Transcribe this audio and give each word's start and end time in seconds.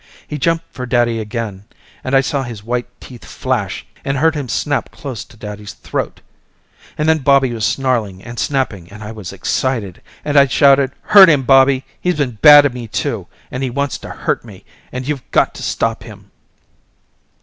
He 0.27 0.39
jumped 0.39 0.65
for 0.71 0.87
daddy 0.87 1.19
again 1.19 1.65
and 2.03 2.15
I 2.15 2.21
saw 2.21 2.41
his 2.41 2.63
white 2.63 2.87
teeth 2.99 3.23
flash 3.23 3.85
and 4.03 4.17
heard 4.17 4.33
him 4.33 4.49
snap 4.49 4.89
close 4.91 5.23
to 5.25 5.37
daddy's 5.37 5.73
throat 5.73 6.21
and 6.97 7.07
then 7.07 7.19
Bobby 7.19 7.53
was 7.53 7.67
snarling 7.67 8.23
and 8.23 8.39
snapping 8.39 8.91
and 8.91 9.03
I 9.03 9.11
was 9.11 9.31
excited 9.31 10.01
and 10.25 10.39
I 10.39 10.47
shouted 10.47 10.93
hurt 11.03 11.29
him, 11.29 11.43
Bobby, 11.43 11.85
he's 11.99 12.15
been 12.17 12.39
bad 12.41 12.61
to 12.63 12.71
me 12.71 12.87
too 12.87 13.27
and 13.51 13.61
he 13.61 13.69
wants 13.69 13.99
to 13.99 14.09
hurt 14.09 14.43
me 14.43 14.65
and 14.91 15.07
you've 15.07 15.29
got 15.29 15.53
to 15.53 15.61
stop 15.61 16.01
him. 16.01 16.31